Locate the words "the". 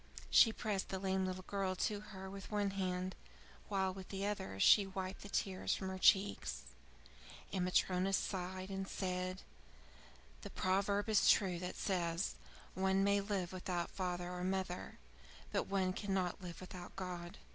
0.89-0.97, 4.09-4.25, 5.21-5.29, 10.41-10.49